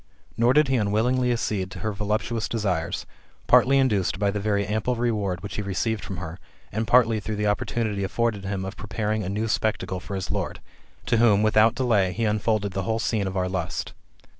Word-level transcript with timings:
Nor 0.35 0.53
did 0.53 0.67
he 0.67 0.77
unwillingly 0.77 1.31
accede 1.31 1.69
to 1.69 1.79
her 1.81 1.91
voluptuous 1.93 2.49
desires, 2.49 3.05
partly 3.45 3.77
induced 3.77 4.17
by 4.17 4.31
the 4.31 4.39
very 4.39 4.65
ample 4.65 4.95
reward 4.95 5.43
which 5.43 5.57
he 5.57 5.61
received 5.61 6.03
from 6.03 6.17
her, 6.17 6.39
and 6.71 6.87
partly 6.87 7.19
through 7.19 7.35
the 7.35 7.45
opportunity 7.45 8.03
afforded 8.03 8.43
him 8.43 8.65
of 8.65 8.75
preparing 8.75 9.21
a 9.23 9.29
new 9.29 9.47
spectacle 9.47 9.99
for 9.99 10.15
his 10.15 10.31
lord; 10.31 10.59
to 11.05 11.17
whom, 11.17 11.43
without 11.43 11.75
delay, 11.75 12.13
he 12.13 12.25
unfolded 12.25 12.71
the 12.73 12.81
whole 12.81 12.97
scene 12.97 13.27
of 13.27 13.37
our 13.37 13.47
lust. 13.47 13.93